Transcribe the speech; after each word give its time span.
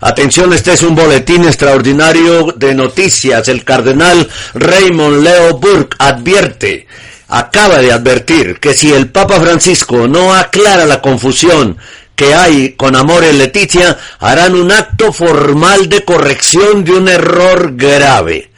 Atención, 0.00 0.52
este 0.52 0.72
es 0.72 0.82
un 0.82 0.96
boletín 0.96 1.44
extraordinario 1.44 2.52
de 2.56 2.74
noticias. 2.74 3.46
El 3.48 3.64
cardenal 3.64 4.28
Raymond 4.54 5.22
Leo 5.22 5.58
Burke 5.58 5.96
advierte, 5.98 6.88
acaba 7.28 7.78
de 7.78 7.92
advertir 7.92 8.58
que 8.58 8.74
si 8.74 8.92
el 8.92 9.10
Papa 9.10 9.40
Francisco 9.40 10.08
no 10.08 10.34
aclara 10.34 10.86
la 10.86 11.00
confusión 11.00 11.78
que 12.16 12.34
hay 12.34 12.72
con 12.72 12.96
Amor 12.96 13.22
Leticia, 13.24 13.96
harán 14.18 14.54
un 14.54 14.72
acto 14.72 15.12
formal 15.12 15.88
de 15.88 16.04
corrección 16.04 16.84
de 16.84 16.92
un 16.92 17.08
error 17.08 17.72
grave. 17.76 18.50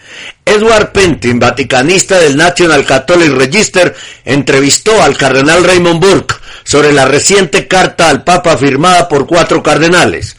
Edward 0.46 0.92
Pentin, 0.92 1.38
vaticanista 1.38 2.18
del 2.18 2.36
National 2.36 2.84
Catholic 2.84 3.32
Register, 3.32 3.94
entrevistó 4.24 5.02
al 5.02 5.16
cardenal 5.16 5.64
Raymond 5.64 6.00
Burke 6.00 6.34
sobre 6.64 6.92
la 6.92 7.04
reciente 7.04 7.68
carta 7.68 8.08
al 8.08 8.24
Papa 8.24 8.56
firmada 8.56 9.08
por 9.08 9.26
cuatro 9.26 9.62
cardenales. 9.62 10.36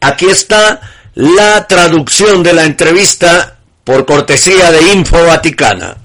Aquí 0.00 0.26
está 0.26 0.80
la 1.14 1.66
traducción 1.66 2.42
de 2.42 2.52
la 2.52 2.64
entrevista 2.64 3.56
por 3.84 4.04
cortesía 4.04 4.70
de 4.70 4.92
Info 4.92 5.24
Vaticana. 5.24 5.96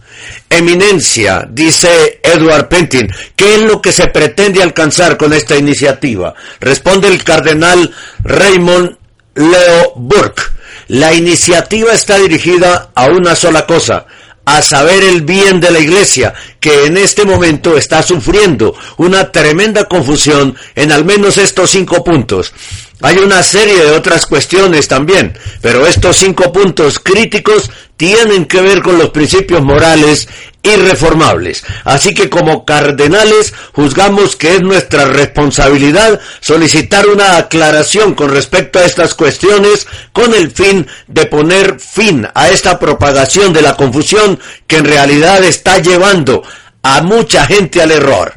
Eminencia, 0.49 1.45
dice 1.49 2.19
Edward 2.23 2.69
Pentin, 2.69 3.09
¿qué 3.35 3.55
es 3.55 3.61
lo 3.61 3.81
que 3.81 3.91
se 3.91 4.07
pretende 4.07 4.63
alcanzar 4.63 5.17
con 5.17 5.33
esta 5.33 5.57
iniciativa? 5.57 6.33
Responde 6.59 7.09
el 7.09 7.23
cardenal 7.23 7.93
Raymond 8.23 8.97
Leo 9.35 9.93
Burke. 9.95 10.43
La 10.87 11.13
iniciativa 11.13 11.91
está 11.91 12.17
dirigida 12.17 12.91
a 12.95 13.07
una 13.07 13.35
sola 13.35 13.65
cosa, 13.65 14.05
a 14.47 14.61
saber 14.61 15.03
el 15.03 15.23
bien 15.23 15.59
de 15.59 15.69
la 15.71 15.79
iglesia, 15.79 16.33
que 16.61 16.85
en 16.85 16.95
este 16.95 17.25
momento 17.25 17.77
está 17.77 18.01
sufriendo 18.01 18.73
una 18.95 19.29
tremenda 19.29 19.83
confusión 19.83 20.55
en 20.73 20.93
al 20.93 21.03
menos 21.03 21.37
estos 21.37 21.69
cinco 21.69 22.01
puntos. 22.01 22.53
Hay 23.01 23.17
una 23.17 23.43
serie 23.43 23.83
de 23.83 23.91
otras 23.91 24.25
cuestiones 24.25 24.87
también, 24.87 25.37
pero 25.59 25.85
estos 25.85 26.15
cinco 26.15 26.53
puntos 26.53 26.97
críticos 26.97 27.69
tienen 27.97 28.45
que 28.45 28.61
ver 28.61 28.81
con 28.81 28.97
los 28.97 29.09
principios 29.09 29.63
morales 29.63 30.29
irreformables. 30.63 31.63
Así 31.83 32.13
que 32.13 32.29
como 32.29 32.63
cardenales 32.63 33.53
juzgamos 33.73 34.35
que 34.35 34.55
es 34.55 34.61
nuestra 34.61 35.05
responsabilidad 35.05 36.19
solicitar 36.39 37.07
una 37.07 37.37
aclaración 37.37 38.13
con 38.13 38.29
respecto 38.29 38.79
a 38.79 38.85
estas 38.85 39.13
cuestiones 39.15 39.87
con 40.13 40.33
el 40.33 40.51
fin 40.51 40.87
de 41.07 41.25
poner 41.25 41.79
fin 41.79 42.27
a 42.33 42.49
esta 42.49 42.79
propagación 42.79 43.51
de 43.51 43.61
la 43.61 43.75
confusión 43.75 44.39
que 44.67 44.77
en 44.77 44.85
realidad 44.85 45.43
está 45.43 45.79
llevando 45.79 46.43
a 46.83 47.01
mucha 47.01 47.45
gente 47.45 47.81
al 47.81 47.91
error. 47.91 48.33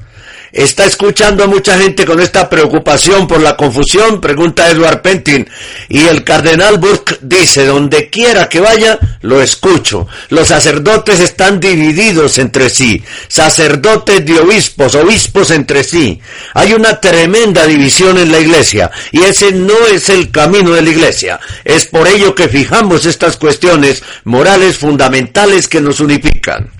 ¿Está 0.52 0.84
escuchando 0.84 1.44
a 1.44 1.46
mucha 1.46 1.78
gente 1.78 2.04
con 2.04 2.20
esta 2.20 2.50
preocupación 2.50 3.28
por 3.28 3.40
la 3.40 3.56
confusión? 3.56 4.20
Pregunta 4.20 4.68
Edward 4.68 5.00
Pentin. 5.00 5.48
Y 5.88 6.06
el 6.06 6.24
cardenal 6.24 6.78
Burke 6.78 7.18
dice, 7.22 7.66
donde 7.66 8.10
quiera 8.10 8.48
que 8.48 8.58
vaya, 8.58 8.98
lo 9.22 9.40
escucho. 9.40 10.08
Los 10.28 10.48
sacerdotes 10.48 11.20
están 11.20 11.60
divididos 11.60 12.38
entre 12.38 12.68
sí. 12.68 13.02
Sacerdotes 13.28 14.26
de 14.26 14.40
obispos, 14.40 14.96
obispos 14.96 15.52
entre 15.52 15.84
sí. 15.84 16.20
Hay 16.54 16.72
una 16.72 17.00
tremenda 17.00 17.64
división 17.66 18.18
en 18.18 18.32
la 18.32 18.40
iglesia. 18.40 18.90
Y 19.12 19.22
ese 19.22 19.52
no 19.52 19.86
es 19.92 20.08
el 20.08 20.32
camino 20.32 20.72
de 20.72 20.82
la 20.82 20.90
iglesia. 20.90 21.38
Es 21.64 21.86
por 21.86 22.08
ello 22.08 22.34
que 22.34 22.48
fijamos 22.48 23.06
estas 23.06 23.36
cuestiones 23.36 24.02
morales 24.24 24.78
fundamentales 24.78 25.68
que 25.68 25.80
nos 25.80 26.00
unifican. 26.00 26.79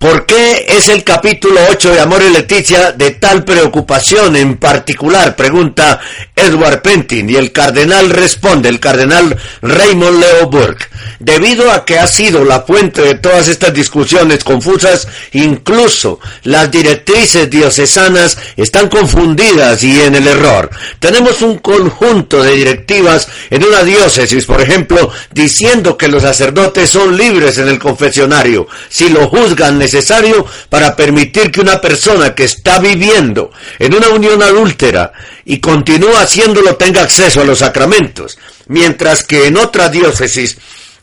¿Por 0.00 0.24
qué 0.24 0.64
es 0.66 0.88
el 0.88 1.04
capítulo 1.04 1.60
8 1.72 1.92
de 1.92 2.00
Amor 2.00 2.22
y 2.22 2.32
Leticia 2.32 2.92
de 2.92 3.10
tal 3.10 3.44
preocupación 3.44 4.34
en 4.34 4.56
particular? 4.56 5.36
Pregunta 5.36 6.00
Edward 6.34 6.80
Pentin 6.80 7.28
y 7.28 7.36
el 7.36 7.52
cardenal 7.52 8.08
responde, 8.08 8.70
el 8.70 8.80
cardenal 8.80 9.36
Raymond 9.60 10.18
Leo 10.18 10.48
Burke. 10.48 10.86
Debido 11.18 11.70
a 11.70 11.84
que 11.84 11.98
ha 11.98 12.06
sido 12.06 12.46
la 12.46 12.62
fuente 12.62 13.02
de 13.02 13.16
todas 13.16 13.48
estas 13.48 13.74
discusiones 13.74 14.42
confusas, 14.42 15.06
incluso 15.32 16.18
las 16.44 16.70
directrices 16.70 17.50
diocesanas 17.50 18.38
están 18.56 18.88
confundidas 18.88 19.82
y 19.82 20.00
en 20.00 20.14
el 20.14 20.28
error. 20.28 20.70
Tenemos 20.98 21.42
un 21.42 21.58
conjunto 21.58 22.42
de 22.42 22.52
directivas 22.52 23.28
en 23.50 23.64
una 23.64 23.84
diócesis, 23.84 24.46
por 24.46 24.62
ejemplo, 24.62 25.10
diciendo 25.30 25.98
que 25.98 26.08
los 26.08 26.22
sacerdotes 26.22 26.88
son 26.88 27.18
libres 27.18 27.58
en 27.58 27.68
el 27.68 27.78
confesionario 27.78 28.66
si 28.88 29.10
lo 29.10 29.28
juzgan 29.28 29.78
necesario 29.92 30.46
para 30.68 30.94
permitir 30.94 31.50
que 31.50 31.60
una 31.60 31.80
persona 31.80 32.34
que 32.34 32.44
está 32.44 32.78
viviendo 32.78 33.50
en 33.78 33.94
una 33.94 34.08
unión 34.10 34.40
adúltera 34.42 35.12
y 35.44 35.58
continúa 35.58 36.22
haciéndolo 36.22 36.76
tenga 36.76 37.02
acceso 37.02 37.40
a 37.40 37.44
los 37.44 37.58
sacramentos, 37.58 38.38
mientras 38.68 39.24
que 39.24 39.46
en 39.46 39.56
otra 39.56 39.88
diócesis, 39.88 40.58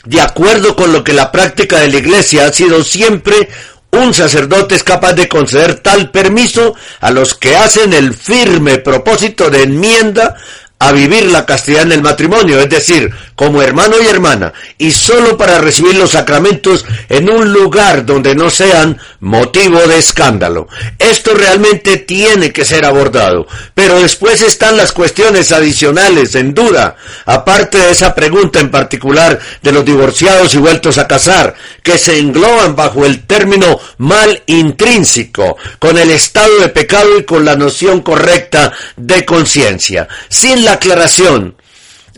de 0.06 0.22
acuerdo 0.22 0.76
con 0.76 0.94
lo 0.94 1.04
que 1.04 1.12
la 1.12 1.32
práctica 1.32 1.82
de 1.82 1.90
la 1.90 1.98
Iglesia 1.98 2.46
ha 2.46 2.54
sido 2.54 2.82
siempre, 2.84 3.50
un 3.92 4.14
sacerdote 4.14 4.76
es 4.76 4.84
capaz 4.84 5.14
de 5.14 5.28
conceder 5.28 5.80
tal 5.80 6.12
permiso 6.12 6.76
a 7.02 7.12
los 7.12 7.34
que 7.34 7.58
hacen 7.58 7.92
el 7.92 8.14
firme 8.14 8.78
propósito 8.78 9.50
de 9.50 9.64
enmienda 9.64 10.36
a 10.80 10.92
vivir 10.92 11.26
la 11.32 11.46
castidad 11.46 11.84
en 11.84 11.92
el 11.92 12.02
matrimonio, 12.04 12.60
es 12.60 12.70
decir, 12.70 13.12
como 13.36 13.62
hermano 13.62 13.96
y 14.02 14.08
hermana, 14.08 14.54
y 14.78 14.92
solo 14.92 15.36
para 15.38 15.60
recibir 15.60 15.96
los 15.96 16.12
sacramentos 16.12 16.86
en 17.10 17.30
un 17.30 17.52
lugar 17.52 18.06
donde 18.06 18.36
no 18.36 18.50
sean 18.50 19.00
motivo 19.20 19.80
de 19.80 19.98
escándalo. 19.98 20.68
Esto 21.00 21.34
realmente 21.34 21.98
tiene 21.98 22.52
que 22.52 22.64
ser 22.64 22.86
abordado, 22.86 23.48
pero 23.74 24.00
después 24.00 24.42
están 24.42 24.78
las 24.78 24.92
cuestiones 24.92 25.52
adicionales 25.52 26.36
en 26.36 26.54
duda, 26.54 26.96
aparte 27.26 27.80
de 27.80 27.92
esa 27.92 28.14
pregunta 28.14 28.60
en 28.60 28.70
particular 28.70 29.40
de 29.64 29.72
los 29.72 29.84
divorciados 29.84 30.54
y 30.54 30.58
vueltos 30.58 31.00
a 31.00 31.08
casar, 31.08 31.56
que 31.82 31.98
se 31.98 32.20
engloban 32.20 32.76
bajo 32.76 33.06
el 33.06 33.26
término 33.26 33.80
mal 33.98 34.44
intrínseco, 34.46 35.58
con 35.80 35.98
el 35.98 36.12
estado 36.12 36.60
de 36.60 36.70
pecado 36.70 37.18
y 37.18 37.24
con 37.24 37.46
la 37.46 37.56
noción 37.56 38.02
correcta 38.02 38.72
de 38.96 39.26
conciencia. 39.26 40.08
Sin 40.30 40.67
la 40.68 40.74
aclaración. 40.74 41.56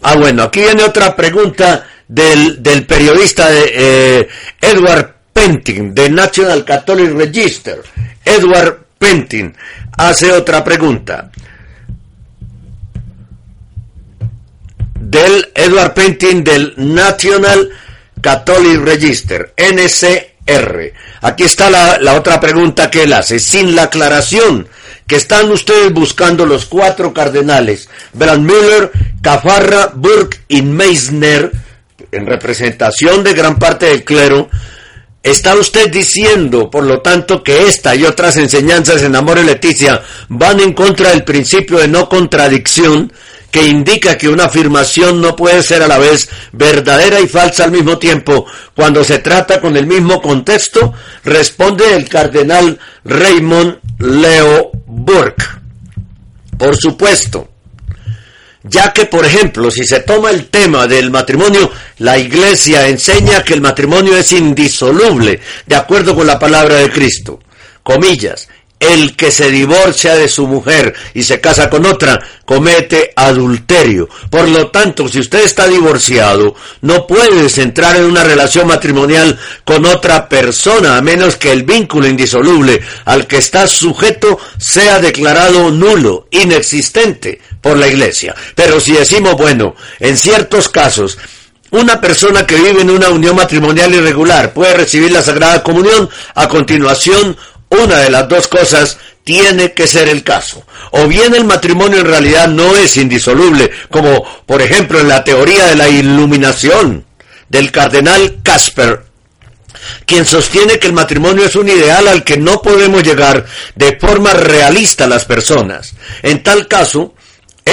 Ah, 0.01 0.15
bueno, 0.15 0.43
aquí 0.43 0.61
viene 0.61 0.83
otra 0.83 1.15
pregunta 1.15 1.85
del, 2.07 2.63
del 2.63 2.83
periodista 2.87 3.47
de, 3.47 3.71
eh, 3.75 4.29
Edward 4.59 5.13
Pentin, 5.31 5.93
de 5.93 6.09
National 6.09 6.65
Catholic 6.65 7.11
Register. 7.11 7.79
Edward 8.25 8.87
Pentin 8.97 9.55
hace 9.97 10.31
otra 10.31 10.63
pregunta. 10.63 11.29
Del 14.99 15.51
Edward 15.53 15.93
Pentin 15.93 16.43
del 16.43 16.73
National 16.77 17.69
Catholic 18.19 18.81
Register, 18.83 19.53
NCR. 19.57 20.93
Aquí 21.21 21.43
está 21.43 21.69
la, 21.69 21.99
la 21.99 22.15
otra 22.15 22.39
pregunta 22.39 22.89
que 22.89 23.03
él 23.03 23.13
hace. 23.13 23.37
Sin 23.37 23.75
la 23.75 23.83
aclaración 23.83 24.67
que 25.09 25.15
están 25.15 25.51
ustedes 25.51 25.91
buscando 25.91 26.45
los 26.45 26.65
cuatro 26.65 27.15
cardenales, 27.15 27.89
Brandmüller, 28.13 28.91
Cafarra, 29.23 29.91
Burke 29.95 30.41
y 30.47 30.61
Meissner, 30.61 31.51
en 32.11 32.27
representación 32.27 33.23
de 33.23 33.33
gran 33.33 33.57
parte 33.57 33.87
del 33.87 34.03
clero, 34.03 34.49
¿Está 35.21 35.53
usted 35.55 35.91
diciendo, 35.91 36.69
por 36.69 36.85
lo 36.85 37.01
tanto, 37.01 37.43
que 37.43 37.67
esta 37.67 37.93
y 37.93 38.05
otras 38.05 38.37
enseñanzas 38.37 39.03
en 39.03 39.17
Amor 39.17 39.37
y 39.37 39.43
Leticia 39.43 40.01
van 40.29 40.61
en 40.61 40.71
contra 40.71 41.09
del 41.09 41.25
principio 41.25 41.77
de 41.77 41.89
no 41.89 42.07
contradicción 42.07 43.11
que 43.51 43.67
indica 43.67 44.17
que 44.17 44.29
una 44.29 44.45
afirmación 44.45 45.19
no 45.19 45.35
puede 45.35 45.61
ser 45.61 45.81
a 45.83 45.89
la 45.89 45.97
vez 45.97 46.29
verdadera 46.53 47.19
y 47.19 47.27
falsa 47.27 47.65
al 47.65 47.71
mismo 47.71 47.97
tiempo 47.97 48.45
cuando 48.73 49.03
se 49.03 49.19
trata 49.19 49.59
con 49.59 49.75
el 49.75 49.87
mismo 49.87 50.21
contexto? 50.21 50.93
Responde 51.25 51.95
el 51.95 52.07
cardenal 52.07 52.79
Raymond 53.03 53.79
Leo 53.97 54.71
Por 56.57 56.75
supuesto, 56.75 57.49
ya 58.63 58.93
que, 58.93 59.05
por 59.05 59.25
ejemplo, 59.25 59.71
si 59.71 59.83
se 59.83 60.01
toma 60.01 60.29
el 60.29 60.47
tema 60.47 60.85
del 60.85 61.09
matrimonio, 61.09 61.71
la 61.97 62.17
Iglesia 62.17 62.87
enseña 62.87 63.43
que 63.43 63.55
el 63.55 63.61
matrimonio 63.61 64.15
es 64.15 64.31
indisoluble, 64.33 65.39
de 65.65 65.75
acuerdo 65.75 66.13
con 66.13 66.27
la 66.27 66.37
palabra 66.37 66.75
de 66.75 66.91
Cristo. 66.91 67.39
Comillas, 67.81 68.49
el 68.79 69.15
que 69.15 69.29
se 69.29 69.51
divorcia 69.51 70.15
de 70.15 70.29
su 70.29 70.47
mujer 70.47 70.93
y 71.13 71.23
se 71.23 71.41
casa 71.41 71.69
con 71.69 71.85
otra 71.85 72.19
comete 72.45 73.11
adulterio. 73.15 74.07
Por 74.29 74.47
lo 74.47 74.69
tanto, 74.69 75.07
si 75.07 75.19
usted 75.19 75.43
está 75.43 75.67
divorciado, 75.67 76.55
no 76.81 77.05
puedes 77.05 77.57
entrar 77.57 77.97
en 77.97 78.05
una 78.05 78.23
relación 78.23 78.67
matrimonial 78.67 79.37
con 79.65 79.85
otra 79.85 80.29
persona 80.29 80.97
a 80.97 81.01
menos 81.01 81.35
que 81.35 81.51
el 81.51 81.63
vínculo 81.63 82.07
indisoluble 82.07 82.81
al 83.05 83.27
que 83.27 83.37
está 83.37 83.67
sujeto 83.67 84.39
sea 84.57 84.99
declarado 84.99 85.71
nulo, 85.71 86.27
inexistente 86.31 87.41
por 87.61 87.77
la 87.77 87.87
iglesia. 87.87 88.33
Pero 88.55 88.79
si 88.79 88.93
decimos, 88.93 89.35
bueno, 89.35 89.75
en 89.99 90.17
ciertos 90.17 90.69
casos, 90.69 91.17
una 91.71 92.01
persona 92.01 92.47
que 92.47 92.55
vive 92.55 92.81
en 92.81 92.89
una 92.89 93.09
unión 93.09 93.35
matrimonial 93.35 93.93
irregular 93.93 94.53
puede 94.53 94.73
recibir 94.73 95.11
la 95.11 95.21
Sagrada 95.21 95.61
Comunión, 95.61 96.09
a 96.33 96.47
continuación 96.47 97.37
una 97.69 97.97
de 97.99 98.09
las 98.09 98.27
dos 98.27 98.47
cosas 98.47 98.97
tiene 99.23 99.73
que 99.73 99.87
ser 99.87 100.09
el 100.09 100.23
caso. 100.23 100.65
O 100.91 101.07
bien 101.07 101.35
el 101.35 101.45
matrimonio 101.45 101.99
en 101.99 102.05
realidad 102.05 102.47
no 102.47 102.75
es 102.75 102.97
indisoluble, 102.97 103.69
como 103.89 104.25
por 104.45 104.61
ejemplo 104.61 104.99
en 104.99 105.07
la 105.07 105.23
teoría 105.23 105.67
de 105.67 105.75
la 105.75 105.87
iluminación 105.87 107.05
del 107.47 107.71
cardenal 107.71 108.39
Casper, 108.43 109.03
quien 110.05 110.25
sostiene 110.25 110.79
que 110.79 110.87
el 110.87 110.93
matrimonio 110.93 111.45
es 111.45 111.55
un 111.55 111.69
ideal 111.69 112.07
al 112.07 112.23
que 112.23 112.37
no 112.37 112.61
podemos 112.61 113.03
llegar 113.03 113.45
de 113.75 113.97
forma 113.99 114.33
realista 114.33 115.07
las 115.07 115.25
personas. 115.25 115.93
En 116.23 116.41
tal 116.43 116.67
caso, 116.67 117.13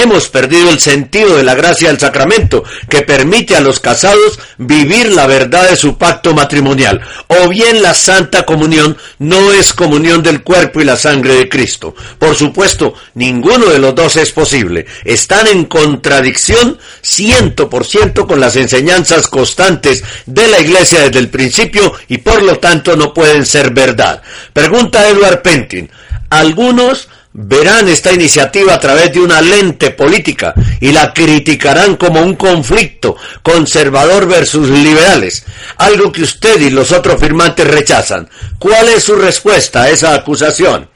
Hemos 0.03 0.29
perdido 0.29 0.69
el 0.69 0.79
sentido 0.79 1.39
de 1.39 1.43
la 1.43 1.55
gracia 1.55 1.89
del 1.89 1.99
sacramento 1.99 2.63
que 2.91 3.01
permite 3.01 3.57
a 3.57 3.63
los 3.63 3.81
casados 3.81 4.39
vivir 4.59 5.11
la 5.13 5.27
verdad 5.27 5.71
de 5.71 5.77
su 5.77 5.97
pacto 5.97 6.35
matrimonial. 6.35 7.01
O 7.29 7.49
bien 7.49 7.81
la 7.81 7.95
Santa 7.95 8.45
Comunión 8.45 8.99
no 9.19 9.53
es 9.53 9.73
comunión 9.73 10.23
del 10.23 10.43
cuerpo 10.43 10.83
y 10.83 10.85
la 10.85 10.97
sangre 10.97 11.37
de 11.37 11.49
Cristo. 11.49 11.95
Por 12.19 12.37
supuesto, 12.37 12.93
ninguno 13.15 13.67
de 13.67 13.79
los 13.79 13.95
dos 13.95 14.17
es 14.17 14.33
posible. 14.33 14.85
Están 15.03 15.47
en 15.47 15.65
contradicción 15.65 16.79
ciento 17.01 17.71
por 17.71 17.87
ciento 17.87 18.27
con 18.27 18.39
las 18.39 18.57
enseñanzas 18.57 19.29
constantes 19.29 20.05
de 20.27 20.47
la 20.49 20.61
Iglesia 20.61 21.05
desde 21.05 21.21
el 21.21 21.31
principio 21.31 21.95
y 22.09 22.19
por 22.19 22.43
lo 22.43 22.59
tanto 22.59 22.97
no 22.97 23.15
pueden 23.15 23.47
ser 23.47 23.71
verdad. 23.71 24.21
Pregunta 24.53 25.09
Edward 25.09 25.41
Pentin. 25.41 25.91
Algunos 26.29 27.09
verán 27.39 27.87
esta 27.89 28.13
iniciativa 28.13 28.75
a 28.75 28.81
través 28.81 29.13
de 29.13 29.21
una 29.21 29.43
lente 29.43 29.91
política 29.91 30.55
y 30.81 30.91
la 30.91 31.13
criticarán 31.13 31.97
como 31.97 32.23
un 32.23 32.35
conflicto 32.35 33.17
conservador 33.43 34.27
versus 34.27 34.71
liberales, 34.71 35.45
algo 35.77 36.11
que 36.11 36.23
usted 36.23 36.59
y 36.61 36.71
los 36.71 36.93
otros 36.93 37.21
firmantes 37.21 37.67
rechazan. 37.67 38.29
¿Cuál 38.59 38.89
es 38.89 39.05
su 39.05 39.17
respuesta 39.17 39.83
a 39.83 39.91
esa 39.91 40.15
acusación? 40.15 40.89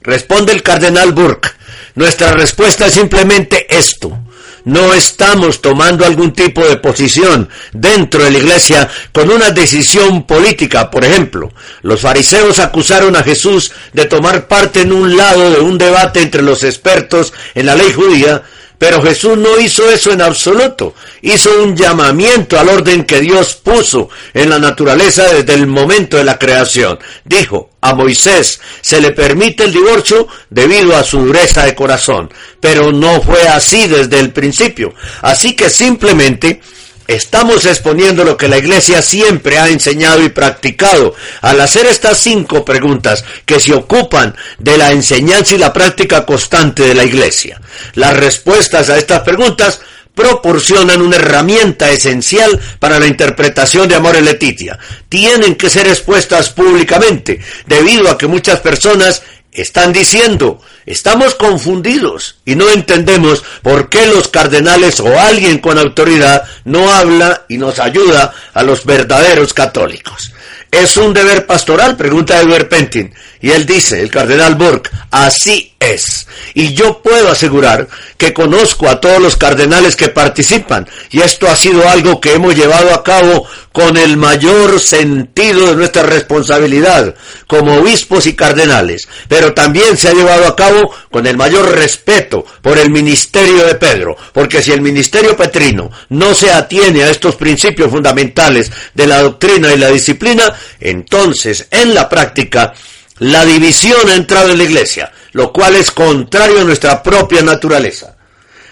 Responde 0.00 0.52
el 0.52 0.62
cardenal 0.62 1.12
Burke. 1.12 1.50
Nuestra 1.96 2.32
respuesta 2.32 2.86
es 2.86 2.94
simplemente 2.94 3.66
esto 3.68 4.27
no 4.64 4.92
estamos 4.94 5.60
tomando 5.60 6.04
algún 6.04 6.32
tipo 6.32 6.66
de 6.66 6.76
posición 6.76 7.48
dentro 7.72 8.22
de 8.22 8.30
la 8.30 8.38
iglesia 8.38 8.88
con 9.12 9.30
una 9.30 9.50
decisión 9.50 10.26
política. 10.26 10.90
Por 10.90 11.04
ejemplo, 11.04 11.52
los 11.82 12.00
fariseos 12.00 12.58
acusaron 12.58 13.16
a 13.16 13.22
Jesús 13.22 13.72
de 13.92 14.06
tomar 14.06 14.48
parte 14.48 14.82
en 14.82 14.92
un 14.92 15.16
lado 15.16 15.50
de 15.50 15.60
un 15.60 15.78
debate 15.78 16.22
entre 16.22 16.42
los 16.42 16.64
expertos 16.64 17.32
en 17.54 17.66
la 17.66 17.74
ley 17.74 17.92
judía 17.92 18.42
pero 18.78 19.02
Jesús 19.02 19.36
no 19.36 19.58
hizo 19.58 19.90
eso 19.90 20.12
en 20.12 20.22
absoluto. 20.22 20.94
Hizo 21.20 21.62
un 21.62 21.76
llamamiento 21.76 22.58
al 22.58 22.68
orden 22.68 23.04
que 23.04 23.20
Dios 23.20 23.54
puso 23.56 24.08
en 24.32 24.50
la 24.50 24.58
naturaleza 24.60 25.24
desde 25.34 25.54
el 25.54 25.66
momento 25.66 26.16
de 26.16 26.24
la 26.24 26.38
creación. 26.38 26.98
Dijo, 27.24 27.70
a 27.80 27.94
Moisés 27.94 28.60
se 28.80 29.00
le 29.00 29.10
permite 29.10 29.64
el 29.64 29.72
divorcio 29.72 30.28
debido 30.48 30.96
a 30.96 31.02
su 31.02 31.18
dureza 31.24 31.64
de 31.64 31.74
corazón. 31.74 32.30
Pero 32.60 32.92
no 32.92 33.20
fue 33.20 33.48
así 33.48 33.88
desde 33.88 34.20
el 34.20 34.32
principio. 34.32 34.94
Así 35.22 35.54
que 35.54 35.70
simplemente 35.70 36.60
Estamos 37.08 37.64
exponiendo 37.64 38.22
lo 38.22 38.36
que 38.36 38.48
la 38.48 38.58
Iglesia 38.58 39.00
siempre 39.00 39.58
ha 39.58 39.68
enseñado 39.68 40.22
y 40.22 40.28
practicado 40.28 41.14
al 41.40 41.58
hacer 41.62 41.86
estas 41.86 42.18
cinco 42.18 42.66
preguntas 42.66 43.24
que 43.46 43.58
se 43.58 43.72
ocupan 43.72 44.36
de 44.58 44.76
la 44.76 44.92
enseñanza 44.92 45.54
y 45.54 45.58
la 45.58 45.72
práctica 45.72 46.26
constante 46.26 46.82
de 46.82 46.94
la 46.94 47.04
Iglesia. 47.04 47.62
Las 47.94 48.14
respuestas 48.14 48.90
a 48.90 48.98
estas 48.98 49.22
preguntas 49.22 49.80
proporcionan 50.14 51.00
una 51.00 51.16
herramienta 51.16 51.90
esencial 51.90 52.60
para 52.78 52.98
la 52.98 53.06
interpretación 53.06 53.88
de 53.88 53.94
Amor 53.94 54.16
y 54.16 54.20
Letitia. 54.20 54.78
Tienen 55.08 55.54
que 55.54 55.70
ser 55.70 55.86
expuestas 55.88 56.50
públicamente, 56.50 57.40
debido 57.66 58.10
a 58.10 58.18
que 58.18 58.26
muchas 58.26 58.60
personas 58.60 59.22
están 59.62 59.92
diciendo, 59.92 60.60
estamos 60.86 61.34
confundidos 61.34 62.36
y 62.44 62.54
no 62.54 62.68
entendemos 62.70 63.42
por 63.62 63.88
qué 63.88 64.06
los 64.06 64.28
cardenales 64.28 65.00
o 65.00 65.18
alguien 65.18 65.58
con 65.58 65.78
autoridad 65.78 66.44
no 66.64 66.92
habla 66.92 67.44
y 67.48 67.58
nos 67.58 67.78
ayuda 67.78 68.32
a 68.54 68.62
los 68.62 68.84
verdaderos 68.84 69.52
católicos. 69.52 70.32
¿Es 70.70 70.96
un 70.96 71.12
deber 71.12 71.46
pastoral? 71.46 71.96
Pregunta 71.96 72.38
Edward 72.38 72.68
Pentin. 72.68 73.12
Y 73.40 73.50
él 73.50 73.66
dice, 73.66 74.00
el 74.00 74.10
cardenal 74.10 74.54
Burke, 74.54 74.90
así 75.10 75.74
es. 75.80 76.27
Y 76.54 76.74
yo 76.74 77.02
puedo 77.02 77.30
asegurar 77.30 77.88
que 78.16 78.32
conozco 78.32 78.88
a 78.88 79.00
todos 79.00 79.20
los 79.20 79.36
cardenales 79.36 79.96
que 79.96 80.08
participan. 80.08 80.88
Y 81.10 81.20
esto 81.20 81.48
ha 81.48 81.56
sido 81.56 81.88
algo 81.88 82.20
que 82.20 82.34
hemos 82.34 82.54
llevado 82.54 82.94
a 82.94 83.04
cabo 83.04 83.46
con 83.72 83.96
el 83.96 84.16
mayor 84.16 84.80
sentido 84.80 85.68
de 85.68 85.76
nuestra 85.76 86.02
responsabilidad 86.02 87.14
como 87.46 87.74
obispos 87.74 88.26
y 88.26 88.34
cardenales. 88.34 89.08
Pero 89.28 89.54
también 89.54 89.96
se 89.96 90.08
ha 90.08 90.14
llevado 90.14 90.46
a 90.46 90.56
cabo 90.56 90.92
con 91.10 91.26
el 91.26 91.36
mayor 91.36 91.70
respeto 91.70 92.44
por 92.62 92.78
el 92.78 92.90
ministerio 92.90 93.64
de 93.66 93.76
Pedro. 93.76 94.16
Porque 94.32 94.62
si 94.62 94.72
el 94.72 94.80
ministerio 94.80 95.36
petrino 95.36 95.90
no 96.08 96.34
se 96.34 96.50
atiene 96.50 97.04
a 97.04 97.10
estos 97.10 97.36
principios 97.36 97.90
fundamentales 97.90 98.70
de 98.94 99.06
la 99.06 99.22
doctrina 99.22 99.72
y 99.72 99.78
la 99.78 99.88
disciplina, 99.88 100.52
entonces 100.80 101.68
en 101.70 101.94
la 101.94 102.08
práctica 102.08 102.74
la 103.18 103.44
división 103.44 104.08
ha 104.08 104.14
entrado 104.14 104.50
en 104.50 104.58
la 104.58 104.64
iglesia, 104.64 105.12
lo 105.32 105.52
cual 105.52 105.76
es 105.76 105.90
contrario 105.90 106.60
a 106.60 106.64
nuestra 106.64 107.02
propia 107.02 107.42
naturaleza. 107.42 108.16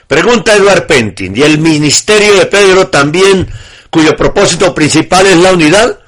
Pregunta 0.06 0.55
Eduard 0.55 0.87
Pentin, 0.87 1.37
¿y 1.37 1.43
el 1.43 1.58
ministerio 1.58 2.35
de 2.35 2.47
Pedro 2.47 2.88
también, 2.88 3.49
cuyo 3.91 4.17
propósito 4.17 4.75
principal 4.75 5.26
es 5.26 5.37
la 5.37 5.53
unidad? 5.53 5.99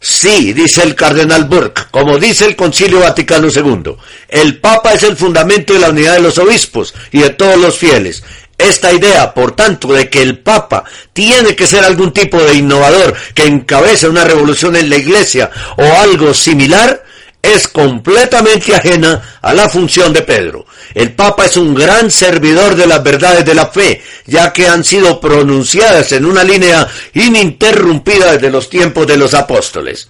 Sí, 0.00 0.52
dice 0.52 0.82
el 0.82 0.94
cardenal 0.94 1.44
Burke, 1.46 1.86
como 1.90 2.18
dice 2.18 2.44
el 2.44 2.54
Concilio 2.54 3.00
Vaticano 3.00 3.48
II, 3.48 3.96
el 4.28 4.60
Papa 4.60 4.92
es 4.92 5.02
el 5.02 5.16
fundamento 5.16 5.72
de 5.72 5.80
la 5.80 5.90
unidad 5.90 6.14
de 6.14 6.20
los 6.20 6.38
obispos 6.38 6.94
y 7.10 7.20
de 7.20 7.30
todos 7.30 7.56
los 7.56 7.76
fieles. 7.76 8.22
Esta 8.56 8.92
idea, 8.92 9.34
por 9.34 9.56
tanto, 9.56 9.92
de 9.92 10.08
que 10.10 10.20
el 10.20 10.38
Papa 10.38 10.84
tiene 11.12 11.56
que 11.56 11.66
ser 11.66 11.84
algún 11.84 12.12
tipo 12.12 12.42
de 12.42 12.54
innovador 12.54 13.14
que 13.34 13.46
encabece 13.46 14.08
una 14.08 14.24
revolución 14.24 14.76
en 14.76 14.90
la 14.90 14.96
Iglesia 14.96 15.50
o 15.76 15.82
algo 15.82 16.34
similar, 16.34 17.04
es 17.42 17.68
completamente 17.68 18.74
ajena 18.74 19.38
a 19.40 19.54
la 19.54 19.68
función 19.68 20.12
de 20.12 20.22
Pedro. 20.22 20.66
El 20.94 21.12
Papa 21.12 21.46
es 21.46 21.56
un 21.56 21.74
gran 21.74 22.10
servidor 22.10 22.74
de 22.74 22.86
las 22.86 23.02
verdades 23.02 23.44
de 23.44 23.54
la 23.54 23.66
fe, 23.66 24.02
ya 24.26 24.52
que 24.52 24.68
han 24.68 24.84
sido 24.84 25.20
pronunciadas 25.20 26.12
en 26.12 26.24
una 26.24 26.42
línea 26.42 26.86
ininterrumpida 27.14 28.32
desde 28.32 28.50
los 28.50 28.68
tiempos 28.68 29.06
de 29.06 29.16
los 29.16 29.34
apóstoles. 29.34 30.08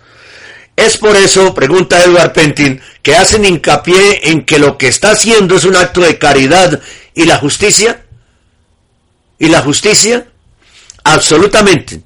Es 0.75 0.97
por 0.97 1.17
eso, 1.17 1.55
pregunta 1.55 2.03
Edward 2.03 2.33
Pentin, 2.33 2.81
que 3.03 3.17
hacen 3.17 3.45
hincapié 3.45 4.31
en 4.31 4.45
que 4.45 4.59
lo 4.59 4.79
que 4.79 4.89
está 4.89 5.11
haciendo 5.11 5.57
es 5.57 5.65
un 5.65 5.77
acto 5.77 6.01
de 6.01 6.19
caridad 6.19 6.81
y 7.15 7.25
la 7.25 7.37
justicia. 7.37 8.05
¿Y 9.41 9.49
la 9.49 9.61
justicia? 9.61 10.27
Absolutamente 11.05 12.01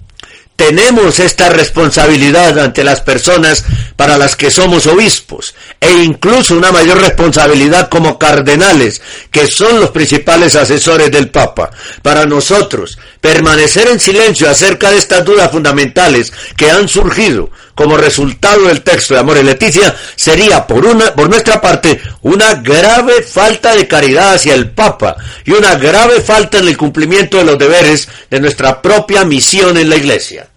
tenemos 0.62 1.19
esta 1.19 1.49
responsabilidad 1.49 2.57
ante 2.61 2.85
las 2.85 3.00
personas 3.00 3.64
para 3.97 4.16
las 4.16 4.37
que 4.37 4.49
somos 4.49 4.87
obispos 4.87 5.57
e 5.81 5.90
incluso 5.90 6.57
una 6.57 6.71
mayor 6.71 7.00
responsabilidad 7.00 7.88
como 7.88 8.16
cardenales, 8.16 9.02
que 9.33 9.49
son 9.49 9.81
los 9.81 9.90
principales 9.90 10.54
asesores 10.54 11.11
del 11.11 11.31
Papa. 11.31 11.73
Para 12.02 12.26
nosotros, 12.26 12.97
permanecer 13.21 13.88
en 13.88 13.99
silencio 13.99 14.49
acerca 14.49 14.92
de 14.92 14.99
estas 14.99 15.25
dudas 15.25 15.50
fundamentales 15.50 16.33
que 16.57 16.71
han 16.71 16.88
surgido 16.88 17.50
como 17.75 17.97
resultado 17.97 18.69
del 18.69 18.83
texto 18.83 19.14
de 19.14 19.21
Amor 19.21 19.38
y 19.38 19.42
Leticia 19.42 19.97
sería 20.14 20.64
por 20.69 20.87
una 20.87 21.12
por 21.12 21.28
nuestra 21.28 21.61
parte 21.61 22.00
una 22.21 22.54
grave 22.54 23.23
falta 23.23 23.75
de 23.75 23.88
caridad 23.88 24.35
hacia 24.35 24.54
el 24.54 24.71
Papa 24.71 25.16
y 25.45 25.50
una 25.50 25.75
grave 25.75 26.21
falta 26.21 26.59
en 26.59 26.69
el 26.69 26.76
cumplimiento 26.76 27.38
de 27.38 27.45
los 27.45 27.59
deberes 27.59 28.09
de 28.31 28.38
nuestra 28.38 28.81
propia 28.81 29.25
misión 29.25 29.76
en 29.76 29.90
la 29.90 29.97
Iglesia. 29.97 30.51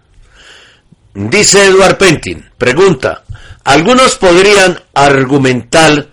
Dice 1.16 1.64
Edward 1.64 1.98
Pentin, 1.98 2.46
pregunta, 2.58 3.24
algunos 3.64 4.16
podrían 4.16 4.78
argumentar 4.94 6.10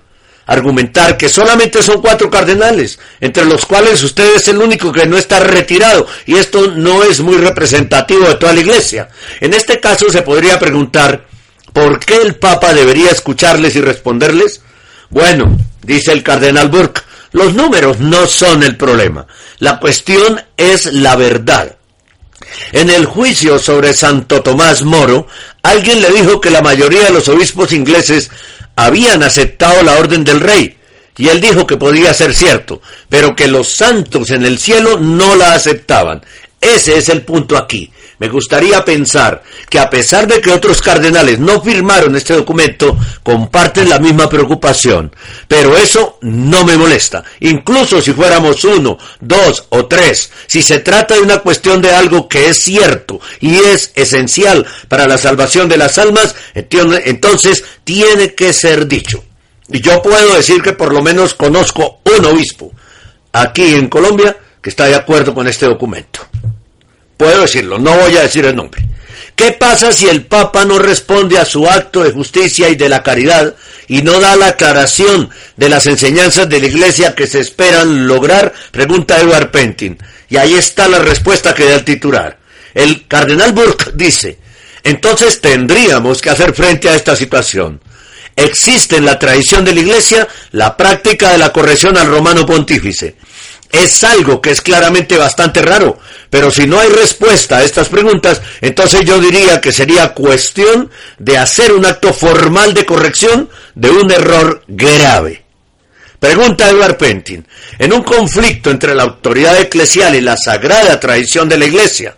argumentar 0.47 1.17
que 1.17 1.29
solamente 1.29 1.83
son 1.83 2.01
cuatro 2.01 2.31
cardenales, 2.31 3.01
entre 3.21 3.45
los 3.45 3.67
cuales 3.67 4.03
usted 4.03 4.37
es 4.37 4.47
el 4.47 4.59
único 4.59 4.93
que 4.93 5.07
no 5.07 5.19
está 5.19 5.41
retirado, 5.41 6.07
y 6.27 6.37
esto 6.37 6.71
no 6.71 7.03
es 7.03 7.19
muy 7.21 7.37
representativo 7.37 8.29
de 8.29 8.37
toda 8.37 8.53
la 8.53 8.61
iglesia. 8.61 9.09
En 9.41 9.55
este 9.55 9.81
caso 9.81 10.09
se 10.09 10.23
podría 10.23 10.59
preguntar, 10.59 11.27
¿por 11.73 11.99
qué 11.99 12.17
el 12.17 12.37
Papa 12.37 12.73
debería 12.73 13.11
escucharles 13.11 13.75
y 13.75 13.81
responderles? 13.81 14.61
Bueno, 15.11 15.59
dice 15.83 16.13
el 16.13 16.23
cardenal 16.23 16.69
Burke, 16.69 17.03
los 17.33 17.55
números 17.55 17.99
no 17.99 18.27
son 18.27 18.63
el 18.63 18.77
problema, 18.77 19.27
la 19.59 19.81
cuestión 19.81 20.41
es 20.57 20.93
la 20.93 21.17
verdad. 21.17 21.77
En 22.73 22.91
el 22.91 23.07
juicio 23.07 23.59
sobre 23.59 23.93
Santo 23.93 24.43
Tomás 24.43 24.83
Moro, 24.83 25.27
alguien 25.63 26.01
le 26.01 26.11
dijo 26.11 26.41
que 26.41 26.51
la 26.51 26.63
mayoría 26.63 27.05
de 27.05 27.13
los 27.13 27.29
obispos 27.29 27.73
ingleses 27.73 28.31
habían 28.77 29.23
aceptado 29.23 29.83
la 29.83 29.99
orden 29.99 30.25
del 30.25 30.41
rey, 30.41 30.77
y 31.17 31.29
él 31.29 31.41
dijo 31.41 31.67
que 31.67 31.77
podía 31.77 32.15
ser 32.15 32.35
cierto, 32.35 32.81
pero 33.09 33.37
que 33.37 33.47
los 33.47 33.69
santos 33.69 34.31
en 34.31 34.45
el 34.45 34.59
cielo 34.59 34.99
no 34.99 35.35
la 35.37 35.55
aceptaban. 35.55 36.23
Ese 36.61 36.97
es 36.97 37.09
el 37.09 37.23
punto 37.23 37.57
aquí. 37.57 37.93
me 38.19 38.29
gustaría 38.29 38.85
pensar 38.85 39.43
que 39.69 39.81
a 39.81 39.91
pesar 39.91 40.29
de 40.29 40.41
que 40.41 40.53
otros 40.53 40.81
cardenales 40.81 41.41
no 41.41 41.61
firmaron 41.61 42.15
este 42.15 42.35
documento, 42.35 42.97
comparten 43.25 43.89
la 43.89 43.99
misma 43.99 44.29
preocupación. 44.29 45.13
Pero 45.49 45.77
eso 45.77 46.19
no 46.21 46.65
me 46.65 46.77
molesta. 46.77 47.25
Incluso 47.41 48.01
si 48.01 48.13
fuéramos 48.13 48.63
uno, 48.63 48.97
dos 49.21 49.67
o 49.71 49.87
tres, 49.87 50.31
si 50.53 50.61
se 50.61 50.81
trata 50.81 51.15
de 51.15 51.23
una 51.23 51.39
cuestión 51.39 51.81
de 51.81 51.95
algo 51.95 52.29
que 52.29 52.51
es 52.51 52.63
cierto 52.63 53.23
y 53.41 53.57
es 53.57 53.91
esencial 53.95 54.67
para 54.87 55.09
la 55.09 55.17
salvación 55.17 55.67
de 55.67 55.79
las 55.79 55.97
almas, 55.97 56.35
entonces 56.55 57.65
tiene 57.85 58.35
que 58.35 58.53
ser 58.53 58.87
dicho. 58.87 59.25
Y 59.71 59.81
yo 59.81 60.03
puedo 60.03 60.37
decir 60.37 60.61
que 60.61 60.75
por 60.75 60.93
lo 60.93 61.01
menos 61.01 61.33
conozco 61.33 62.03
un 62.05 62.27
obispo 62.27 62.71
aquí 63.33 63.77
en 63.77 63.89
Colombia 63.89 64.37
que 64.61 64.69
está 64.69 64.85
de 64.85 64.95
acuerdo 64.95 65.33
con 65.33 65.49
este 65.49 65.65
documento. 65.65 66.21
Puedo 67.17 67.41
decirlo, 67.41 67.79
no 67.79 67.97
voy 67.97 68.15
a 68.19 68.25
decir 68.25 68.45
el 68.45 68.55
nombre. 68.55 68.85
¿Qué 69.35 69.53
pasa 69.53 69.91
si 69.91 70.07
el 70.07 70.27
Papa 70.27 70.67
no 70.67 70.79
responde 70.79 71.39
a 71.39 71.47
su 71.47 71.67
acto 71.67 72.05
de 72.05 72.11
justicia 72.11 72.69
y 72.69 72.75
de 72.75 72.91
la 72.91 73.03
caridad 73.03 73.55
y 73.89 74.03
no 74.03 74.21
da 74.21 74.37
la 74.37 74.49
aclaración 74.49 75.31
de 75.57 75.71
las 75.71 75.87
enseñanzas 75.87 76.47
de 76.51 76.61
la 76.61 76.67
Iglesia 76.67 77.15
que 77.15 77.27
se 77.27 77.41
esperan 77.41 78.07
lograr? 78.07 78.53
Pregunta 78.71 79.19
Edward 79.19 79.51
Pentin. 79.51 79.97
Y 80.33 80.39
ahí 80.39 80.55
está 80.55 80.89
la 80.89 80.99
respuesta 80.99 81.55
que 81.55 81.67
da 81.67 81.75
el 81.75 81.85
titular. 81.85 82.39
El 82.73 83.07
cardenal 83.07 83.53
Burke 83.53 83.91
dice, 83.93 84.39
entonces 84.83 85.43
tendríamos 85.43 86.23
que 86.23 86.31
hacer 86.31 86.55
frente 86.55 86.89
a 86.89 86.95
esta 86.95 87.15
situación. 87.15 87.83
Existe 88.35 88.97
en 88.97 89.05
la 89.05 89.19
tradición 89.19 89.63
de 89.63 89.75
la 89.75 89.81
Iglesia 89.81 90.27
la 90.53 90.75
práctica 90.75 91.33
de 91.33 91.37
la 91.37 91.53
corrección 91.53 91.99
al 91.99 92.07
romano 92.07 92.47
pontífice 92.47 93.15
es 93.73 94.05
algo 94.05 94.41
que 94.41 94.53
es 94.53 94.63
claramente 94.63 95.19
bastante 95.19 95.61
raro. 95.61 95.99
Pero 96.31 96.51
si 96.51 96.67
no 96.67 96.81
hay 96.81 96.89
respuesta 96.89 97.59
a 97.59 97.63
estas 97.63 97.91
preguntas, 97.91 98.41
entonces 98.63 99.05
yo 99.05 99.21
diría 99.21 99.61
que 99.61 99.73
sería 99.73 100.15
cuestión 100.15 100.91
de 101.19 101.37
hacer 101.37 101.73
un 101.73 101.85
acto 101.85 102.15
formal 102.15 102.73
de 102.73 102.87
corrección 102.87 103.51
de 103.75 103.91
un 103.91 104.11
error 104.11 104.63
grave. 104.67 105.42
Pregunta 106.23 106.71
Edward 106.71 106.99
Pentin, 106.99 107.45
en 107.81 107.93
un 107.93 108.05
conflicto 108.05 108.71
entre 108.71 108.95
la 108.95 109.03
autoridad 109.03 109.61
eclesial 109.61 110.15
y 110.15 110.21
la 110.21 110.37
sagrada 110.37 111.01
tradición 111.01 111.49
de 111.49 111.59
la 111.59 111.67
Iglesia, 111.67 112.17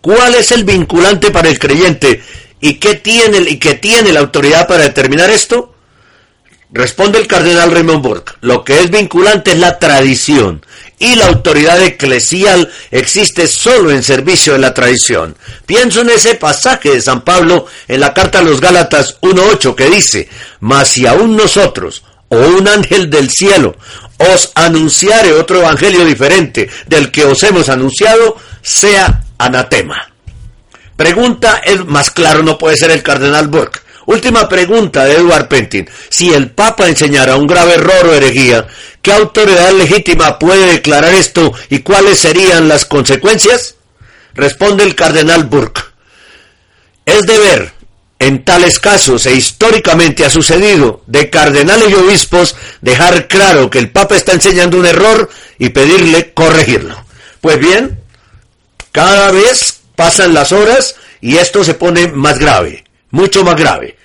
¿cuál 0.00 0.36
es 0.36 0.52
el 0.52 0.64
vinculante 0.64 1.30
para 1.30 1.50
el 1.50 1.58
creyente 1.58 2.22
y 2.62 2.76
qué 2.76 2.94
tiene, 2.94 3.40
y 3.40 3.58
qué 3.58 3.74
tiene 3.74 4.10
la 4.10 4.20
autoridad 4.20 4.66
para 4.66 4.84
determinar 4.84 5.28
esto? 5.28 5.74
Responde 6.70 7.18
el 7.18 7.26
cardenal 7.26 7.70
Raymond 7.70 8.02
Burke, 8.02 8.32
lo 8.40 8.64
que 8.64 8.80
es 8.80 8.90
vinculante 8.90 9.52
es 9.52 9.58
la 9.58 9.78
tradición 9.78 10.64
y 10.98 11.16
la 11.16 11.26
autoridad 11.26 11.82
eclesial 11.82 12.72
existe 12.90 13.46
solo 13.46 13.90
en 13.90 14.02
servicio 14.02 14.54
de 14.54 14.60
la 14.60 14.72
tradición. 14.72 15.36
Pienso 15.66 16.00
en 16.00 16.08
ese 16.08 16.36
pasaje 16.36 16.92
de 16.92 17.02
San 17.02 17.20
Pablo 17.22 17.66
en 17.86 18.00
la 18.00 18.14
carta 18.14 18.38
a 18.38 18.42
los 18.42 18.62
Gálatas 18.62 19.20
1.8 19.20 19.74
que 19.74 19.90
dice, 19.90 20.30
mas 20.60 20.88
si 20.88 21.06
aún 21.06 21.36
nosotros, 21.36 22.02
o 22.32 22.36
un 22.36 22.66
ángel 22.66 23.10
del 23.10 23.28
cielo, 23.28 23.76
os 24.16 24.52
anunciare 24.54 25.34
otro 25.34 25.60
evangelio 25.60 26.02
diferente 26.06 26.68
del 26.86 27.10
que 27.10 27.26
os 27.26 27.42
hemos 27.42 27.68
anunciado, 27.68 28.36
sea 28.62 29.24
anatema. 29.36 30.10
Pregunta, 30.96 31.60
el 31.62 31.84
más 31.84 32.10
claro 32.10 32.42
no 32.42 32.56
puede 32.56 32.78
ser 32.78 32.90
el 32.90 33.02
cardenal 33.02 33.48
Burke. 33.48 33.80
Última 34.06 34.48
pregunta 34.48 35.04
de 35.04 35.16
Edward 35.16 35.48
Pentin. 35.48 35.88
Si 36.08 36.32
el 36.32 36.50
Papa 36.50 36.88
enseñara 36.88 37.36
un 37.36 37.46
grave 37.46 37.74
error 37.74 38.06
o 38.06 38.14
herejía, 38.14 38.66
¿qué 39.02 39.12
autoridad 39.12 39.72
legítima 39.72 40.38
puede 40.38 40.72
declarar 40.72 41.12
esto 41.12 41.52
y 41.68 41.80
cuáles 41.80 42.18
serían 42.18 42.66
las 42.66 42.86
consecuencias? 42.86 43.74
Responde 44.34 44.84
el 44.84 44.94
cardenal 44.94 45.44
Burke. 45.44 45.82
Es 47.04 47.22
deber, 47.22 47.72
en 48.26 48.44
tales 48.44 48.78
casos, 48.78 49.26
e 49.26 49.34
históricamente 49.34 50.24
ha 50.24 50.30
sucedido, 50.30 51.02
de 51.06 51.30
cardenales 51.30 51.90
y 51.90 51.94
obispos 51.94 52.56
dejar 52.80 53.28
claro 53.28 53.70
que 53.70 53.78
el 53.78 53.90
Papa 53.90 54.16
está 54.16 54.32
enseñando 54.32 54.78
un 54.78 54.86
error 54.86 55.28
y 55.58 55.70
pedirle 55.70 56.32
corregirlo. 56.32 57.04
Pues 57.40 57.58
bien, 57.58 58.00
cada 58.92 59.30
vez 59.30 59.80
pasan 59.96 60.34
las 60.34 60.52
horas 60.52 60.96
y 61.20 61.36
esto 61.36 61.64
se 61.64 61.74
pone 61.74 62.08
más 62.08 62.38
grave 62.38 62.84
mucho 63.12 63.44
más 63.44 63.54
grave. 63.54 63.96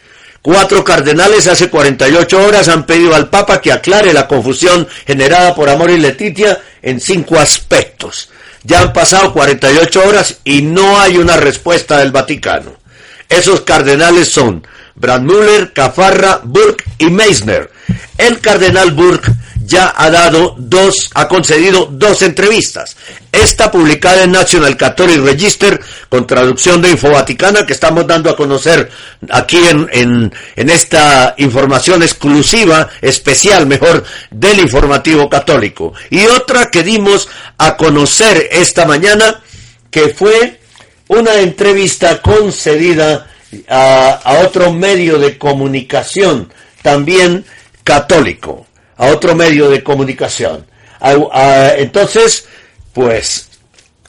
Cuatro 0.43 0.83
cardenales 0.83 1.47
hace 1.47 1.69
48 1.69 2.45
horas 2.45 2.69
han 2.69 2.85
pedido 2.85 3.15
al 3.15 3.29
Papa 3.29 3.59
que 3.59 3.71
aclare 3.71 4.13
la 4.13 4.27
confusión 4.27 4.87
generada 5.05 5.55
por 5.55 5.67
Amor 5.67 5.89
y 5.89 5.97
Letitia 5.97 6.61
en 6.81 7.01
cinco 7.01 7.39
aspectos. 7.39 8.29
Ya 8.63 8.81
han 8.81 8.93
pasado 8.93 9.33
48 9.33 10.07
horas 10.07 10.37
y 10.43 10.61
no 10.61 10.99
hay 10.99 11.17
una 11.17 11.35
respuesta 11.37 11.97
del 11.97 12.11
Vaticano. 12.11 12.76
Esos 13.29 13.61
cardenales 13.61 14.29
son 14.29 14.65
Brandmüller, 14.95 15.73
Cafarra, 15.73 16.41
Burke 16.43 16.85
y 16.97 17.09
Meissner. 17.09 17.71
El 18.17 18.39
cardenal 18.39 18.91
Burke 18.91 19.31
ya 19.67 19.93
ha 19.95 20.09
dado 20.09 20.55
dos, 20.57 21.11
ha 21.13 21.27
concedido 21.27 21.87
dos 21.91 22.21
entrevistas. 22.21 22.95
Esta 23.31 23.69
publicada 23.69 24.23
en 24.23 24.31
National 24.31 24.77
Catholic 24.77 25.21
Register 25.21 25.79
con 26.09 26.25
traducción 26.25 26.81
de 26.81 26.91
Infovaticana 26.91 27.65
que 27.65 27.73
estamos 27.73 28.07
dando 28.07 28.29
a 28.29 28.35
conocer 28.35 28.89
aquí 29.29 29.57
en, 29.57 29.89
en, 29.91 30.33
en 30.55 30.69
esta 30.69 31.35
información 31.37 32.01
exclusiva, 32.01 32.89
especial 33.01 33.67
mejor, 33.67 34.03
del 34.31 34.59
informativo 34.59 35.29
católico. 35.29 35.93
Y 36.09 36.25
otra 36.25 36.71
que 36.71 36.83
dimos 36.83 37.27
a 37.57 37.75
conocer 37.75 38.47
esta 38.51 38.85
mañana 38.85 39.41
que 39.91 40.09
fue 40.09 40.59
una 41.07 41.35
entrevista 41.35 42.21
concedida 42.21 43.27
a, 43.69 44.39
otro 44.45 44.73
medio 44.73 45.17
de 45.19 45.37
comunicación 45.37 46.51
también 46.81 47.45
católico 47.83 48.65
a 48.97 49.07
otro 49.07 49.35
medio 49.35 49.69
de 49.69 49.83
comunicación. 49.83 50.65
entonces, 51.77 52.45
pues, 52.93 53.47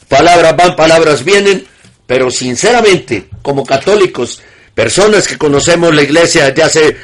palabras 0.08 0.56
van, 0.56 0.76
palabras 0.76 1.22
vienen, 1.24 1.66
pero 2.06 2.30
sinceramente, 2.30 3.28
como 3.42 3.64
católicos, 3.66 4.40
personas 4.74 5.28
que 5.28 5.36
conocemos 5.36 5.94
la 5.94 6.02
iglesia 6.02 6.46
desde 6.46 6.62
hace 6.62 6.96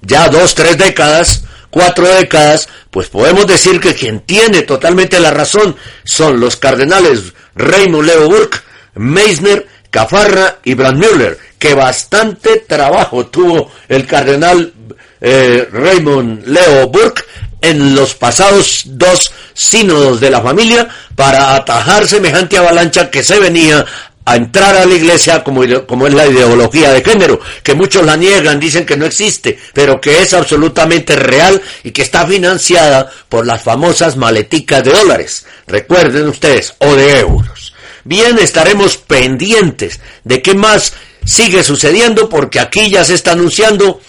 ya 0.00 0.28
dos, 0.28 0.54
tres 0.54 0.78
décadas, 0.78 1.44
cuatro 1.68 2.06
décadas, 2.06 2.68
pues 2.90 3.08
podemos 3.08 3.46
decir 3.46 3.80
que 3.80 3.94
quien 3.94 4.20
tiene 4.20 4.62
totalmente 4.62 5.20
la 5.20 5.30
razón 5.30 5.76
son 6.04 6.40
los 6.40 6.56
cardenales 6.56 7.34
Raymond 7.54 8.06
Leo 8.06 8.28
Burke, 8.28 8.58
Meissner, 8.94 9.66
Cafarra 9.90 10.58
y 10.64 10.74
Brandmüller, 10.74 11.38
que 11.58 11.74
bastante 11.74 12.64
trabajo 12.66 13.26
tuvo 13.26 13.70
el 13.88 14.06
cardenal 14.06 14.72
eh, 15.20 15.68
Raymond 15.70 16.46
Leo 16.46 16.88
Burke 16.88 17.22
en 17.60 17.94
los 17.94 18.14
pasados 18.14 18.82
dos 18.86 19.32
sínodos 19.54 20.20
de 20.20 20.30
la 20.30 20.42
familia 20.42 20.88
para 21.14 21.54
atajar 21.54 22.06
semejante 22.06 22.58
avalancha 22.58 23.10
que 23.10 23.22
se 23.22 23.38
venía 23.38 23.86
a 24.26 24.36
entrar 24.36 24.76
a 24.76 24.86
la 24.86 24.94
iglesia 24.94 25.44
como, 25.44 25.62
como 25.86 26.06
es 26.06 26.14
la 26.14 26.26
ideología 26.26 26.92
de 26.92 27.02
género, 27.02 27.40
que 27.62 27.74
muchos 27.74 28.04
la 28.04 28.16
niegan, 28.16 28.58
dicen 28.58 28.86
que 28.86 28.96
no 28.96 29.06
existe, 29.06 29.58
pero 29.72 30.00
que 30.00 30.22
es 30.22 30.32
absolutamente 30.32 31.14
real 31.14 31.60
y 31.82 31.90
que 31.90 32.02
está 32.02 32.26
financiada 32.26 33.10
por 33.28 33.46
las 33.46 33.62
famosas 33.62 34.16
maleticas 34.16 34.82
de 34.82 34.92
dólares, 34.92 35.46
recuerden 35.66 36.28
ustedes, 36.28 36.74
o 36.78 36.94
de 36.94 37.20
euros. 37.20 37.63
Bien, 38.04 38.38
estaremos 38.38 38.98
pendientes 38.98 40.00
de 40.24 40.42
qué 40.42 40.54
más 40.54 40.92
sigue 41.24 41.62
sucediendo 41.62 42.28
porque 42.28 42.60
aquí 42.60 42.90
ya 42.90 43.04
se 43.04 43.14
está 43.14 43.32
anunciando 43.32 44.00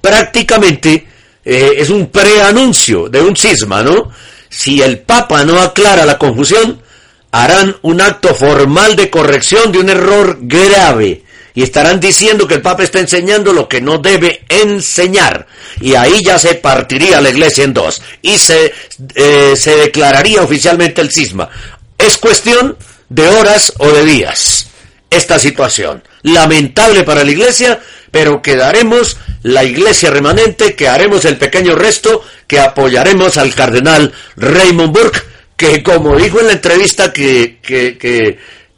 prácticamente 0.00 1.06
eh, 1.44 1.72
es 1.76 1.90
un 1.90 2.06
preanuncio 2.06 3.08
de 3.08 3.20
un 3.20 3.36
cisma, 3.36 3.82
¿no? 3.82 4.10
Si 4.48 4.80
el 4.82 5.00
Papa 5.00 5.44
no 5.44 5.60
aclara 5.60 6.04
la 6.04 6.18
confusión, 6.18 6.80
harán 7.32 7.76
un 7.82 8.00
acto 8.00 8.34
formal 8.34 8.96
de 8.96 9.10
corrección 9.10 9.72
de 9.72 9.78
un 9.78 9.88
error 9.88 10.38
grave 10.42 11.24
y 11.54 11.62
estarán 11.62 11.98
diciendo 11.98 12.46
que 12.46 12.54
el 12.54 12.62
Papa 12.62 12.84
está 12.84 13.00
enseñando 13.00 13.52
lo 13.52 13.68
que 13.68 13.80
no 13.80 13.98
debe 13.98 14.44
enseñar. 14.48 15.46
Y 15.80 15.94
ahí 15.94 16.20
ya 16.24 16.38
se 16.38 16.54
partiría 16.54 17.20
la 17.20 17.30
iglesia 17.30 17.64
en 17.64 17.74
dos 17.74 18.00
y 18.22 18.38
se, 18.38 18.72
eh, 19.14 19.54
se 19.56 19.76
declararía 19.76 20.42
oficialmente 20.42 21.00
el 21.00 21.10
cisma. 21.10 21.48
Es 21.98 22.18
cuestión 22.18 22.76
de 23.10 23.28
horas 23.28 23.74
o 23.78 23.90
de 23.90 24.04
días 24.04 24.70
esta 25.10 25.38
situación. 25.38 26.02
Lamentable 26.22 27.02
para 27.02 27.24
la 27.24 27.30
iglesia, 27.30 27.80
pero 28.10 28.40
quedaremos 28.40 29.18
la 29.42 29.64
iglesia 29.64 30.10
remanente, 30.10 30.74
que 30.74 30.88
haremos 30.88 31.24
el 31.24 31.36
pequeño 31.36 31.74
resto, 31.74 32.22
que 32.46 32.60
apoyaremos 32.60 33.36
al 33.36 33.54
cardenal 33.54 34.12
Raymond 34.36 34.92
Burke, 34.92 35.22
que 35.56 35.82
como 35.82 36.16
dijo 36.16 36.40
en 36.40 36.46
la 36.46 36.52
entrevista 36.52 37.12
que, 37.12 37.58
que, 37.60 37.98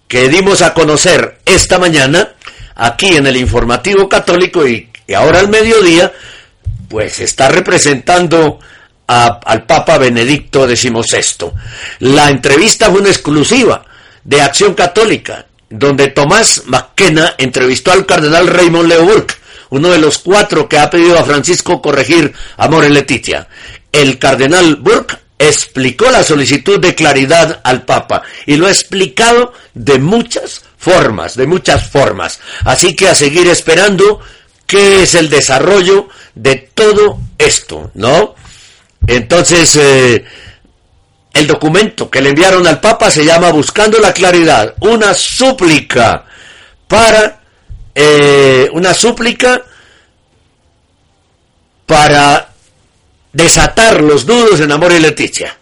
que, 0.09 0.29
dimos 0.29 0.63
a 0.63 0.75
conocer 0.75 1.39
esta 1.45 1.79
mañana, 1.79 2.33
aquí 2.75 3.09
en 3.09 3.27
el 3.27 3.37
informativo 3.37 4.09
católico 4.09 4.67
y, 4.67 4.89
ahora 5.15 5.41
al 5.41 5.49
mediodía, 5.49 6.13
pues 6.89 7.21
está 7.21 7.49
representando 7.49 8.59
al 9.07 9.67
Papa 9.67 9.99
Benedicto 9.99 10.67
XVI. 10.67 11.51
La 11.99 12.31
entrevista 12.31 12.91
fue 12.91 13.01
una 13.01 13.11
exclusiva 13.11 13.85
de 14.25 14.41
Acción 14.41 14.75
Católica 14.75 15.47
donde 15.73 16.09
Tomás 16.09 16.65
McKenna 16.67 17.35
entrevistó 17.39 17.93
al 17.93 18.07
cardenal 18.07 18.47
Raymond 18.47 18.89
Leo 18.89 19.05
Burke, 19.05 19.35
uno 19.71 19.89
de 19.89 19.99
los 19.99 20.19
cuatro 20.19 20.69
que 20.69 20.79
ha 20.79 20.91
pedido 20.91 21.19
a 21.19 21.25
Francisco 21.25 21.81
corregir 21.81 22.33
a 22.59 22.69
More 22.69 22.91
Leticia. 22.91 23.49
El 23.91 24.19
cardenal 24.19 24.77
Burke 24.77 25.17
explicó 25.39 26.11
la 26.11 26.23
solicitud 26.23 26.79
de 26.79 26.95
claridad 26.95 27.61
al 27.65 27.85
Papa 27.85 28.23
y 28.47 28.57
lo 28.57 28.67
ha 28.67 28.71
explicado 28.71 29.55
de 29.75 29.99
muchas 29.99 30.63
formas, 30.77 31.37
de 31.37 31.47
muchas 31.47 31.89
formas. 31.89 32.39
Así 32.65 32.95
que 32.95 33.09
a 33.09 33.15
seguir 33.15 33.49
esperando 33.49 34.21
qué 34.67 35.03
es 35.03 35.15
el 35.15 35.31
desarrollo 35.31 36.09
de 36.35 36.57
todo 36.57 37.19
esto, 37.39 37.91
¿no? 37.95 38.35
Entonces, 39.07 39.75
eh, 39.77 40.25
el 41.33 41.47
documento 41.47 42.11
que 42.11 42.21
le 42.21 42.31
enviaron 42.31 42.67
al 42.67 42.81
Papa 42.81 43.11
se 43.11 43.25
llama 43.25 43.51
Buscando 43.51 43.99
la 43.99 44.13
Claridad, 44.13 44.75
una 44.81 45.15
súplica 45.15 46.25
para, 46.87 47.41
eh, 47.95 48.69
una 48.73 48.93
súplica 48.93 49.63
para 51.87 52.49
desatar 53.33 54.03
los 54.03 54.27
nudos 54.27 54.61
en 54.61 54.73
Amor 54.73 54.93
y 54.93 55.01
Leticia. 55.01 55.57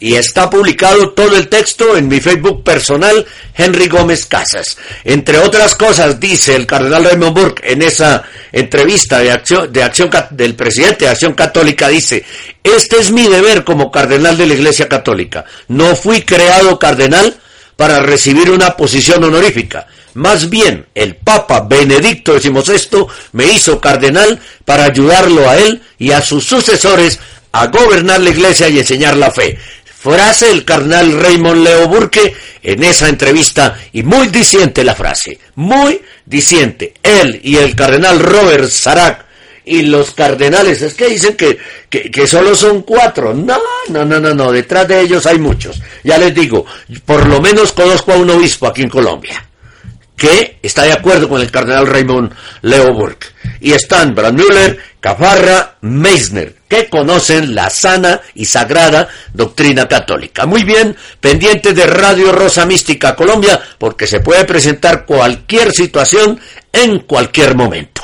Y 0.00 0.14
está 0.14 0.48
publicado 0.48 1.10
todo 1.10 1.36
el 1.36 1.48
texto 1.48 1.96
en 1.96 2.06
mi 2.06 2.20
Facebook 2.20 2.62
personal, 2.62 3.26
Henry 3.54 3.88
Gómez 3.88 4.26
Casas. 4.26 4.78
Entre 5.02 5.38
otras 5.38 5.74
cosas, 5.74 6.20
dice 6.20 6.54
el 6.54 6.66
cardenal 6.66 7.04
Raymond 7.04 7.36
Burke 7.36 7.72
en 7.72 7.82
esa 7.82 8.22
entrevista 8.52 9.18
de 9.18 9.32
acción, 9.32 9.72
de 9.72 9.82
acción 9.82 10.08
del 10.30 10.54
presidente 10.54 11.04
de 11.04 11.10
Acción 11.10 11.34
Católica, 11.34 11.88
dice, 11.88 12.24
este 12.62 12.98
es 12.98 13.10
mi 13.10 13.26
deber 13.26 13.64
como 13.64 13.90
cardenal 13.90 14.38
de 14.38 14.46
la 14.46 14.54
Iglesia 14.54 14.88
Católica. 14.88 15.44
No 15.66 15.96
fui 15.96 16.22
creado 16.22 16.78
cardenal 16.78 17.36
para 17.74 18.00
recibir 18.00 18.50
una 18.50 18.76
posición 18.76 19.22
honorífica. 19.24 19.86
Más 20.14 20.50
bien, 20.50 20.86
el 20.94 21.16
Papa 21.16 21.60
Benedicto 21.68 22.40
XVI 22.40 23.06
me 23.32 23.46
hizo 23.52 23.80
cardenal 23.80 24.40
para 24.64 24.84
ayudarlo 24.84 25.48
a 25.48 25.56
él 25.56 25.80
y 25.98 26.10
a 26.10 26.20
sus 26.20 26.44
sucesores 26.44 27.20
a 27.52 27.66
gobernar 27.68 28.20
la 28.20 28.30
iglesia 28.30 28.68
y 28.68 28.78
enseñar 28.78 29.16
la 29.16 29.30
fe. 29.30 29.58
Frase 30.00 30.46
del 30.46 30.64
cardenal 30.64 31.12
Raymond 31.20 31.64
Leo 31.64 31.88
Burke 31.88 32.32
en 32.62 32.84
esa 32.84 33.08
entrevista 33.08 33.76
y 33.92 34.04
muy 34.04 34.28
diciente 34.28 34.84
la 34.84 34.94
frase, 34.94 35.40
muy 35.56 36.00
diciente. 36.24 36.94
Él 37.02 37.40
y 37.42 37.56
el 37.56 37.74
cardenal 37.74 38.20
Robert 38.20 38.68
Sarac 38.68 39.26
y 39.64 39.82
los 39.82 40.12
cardenales, 40.12 40.82
es 40.82 40.94
que 40.94 41.08
dicen 41.08 41.36
que, 41.36 41.58
que, 41.90 42.26
solo 42.28 42.54
son 42.54 42.82
cuatro. 42.82 43.34
No, 43.34 43.58
no, 43.88 44.04
no, 44.04 44.20
no, 44.20 44.32
no, 44.32 44.52
detrás 44.52 44.86
de 44.86 45.00
ellos 45.00 45.26
hay 45.26 45.38
muchos. 45.38 45.82
Ya 46.04 46.16
les 46.16 46.32
digo, 46.32 46.64
por 47.04 47.26
lo 47.26 47.40
menos 47.40 47.72
conozco 47.72 48.12
a 48.12 48.16
un 48.16 48.30
obispo 48.30 48.68
aquí 48.68 48.82
en 48.82 48.88
Colombia 48.88 49.44
que 50.16 50.58
está 50.62 50.82
de 50.82 50.92
acuerdo 50.92 51.28
con 51.28 51.40
el 51.40 51.50
cardenal 51.50 51.86
Raymond 51.86 52.32
Leo 52.62 52.92
Burke. 52.92 53.28
Y 53.60 53.72
están 53.72 54.14
Brad 54.14 54.32
Müller, 54.32 54.78
Cafarra, 55.00 55.76
Meissner, 55.80 56.57
que 56.68 56.88
conocen 56.88 57.54
la 57.54 57.70
sana 57.70 58.20
y 58.34 58.44
sagrada 58.44 59.08
doctrina 59.32 59.88
católica. 59.88 60.46
Muy 60.46 60.64
bien, 60.64 60.96
pendiente 61.20 61.72
de 61.72 61.86
Radio 61.86 62.32
Rosa 62.32 62.66
Mística 62.66 63.16
Colombia, 63.16 63.60
porque 63.78 64.06
se 64.06 64.20
puede 64.20 64.44
presentar 64.44 65.06
cualquier 65.06 65.72
situación 65.72 66.38
en 66.72 67.00
cualquier 67.00 67.54
momento. 67.54 68.02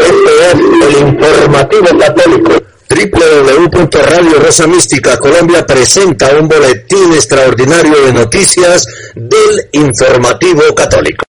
Este 0.00 0.30
es 0.46 0.96
el 0.96 1.08
informativo 1.08 1.98
católico 1.98 2.62
Mística 4.66 5.16
Colombia 5.18 5.66
presenta 5.66 6.36
un 6.38 6.46
boletín 6.46 7.12
extraordinario 7.12 8.06
de 8.06 8.12
noticias 8.12 8.86
del 9.14 9.68
informativo 9.72 10.74
católico. 10.74 11.12